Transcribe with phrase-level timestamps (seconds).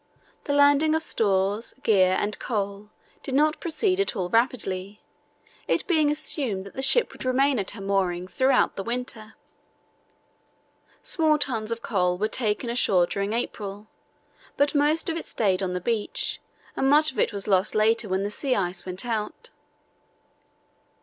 [0.45, 2.89] The landing of stores, gear, and coal
[3.21, 5.03] did not proceed at all rapidly,
[5.67, 9.35] it being assumed that the ship would remain at her moorings throughout the winter.
[11.03, 13.89] Some tons of coal were taken ashore during April,
[14.57, 16.41] but most of it stayed on the beach,
[16.75, 19.51] and much of it was lost later when the sea ice went out.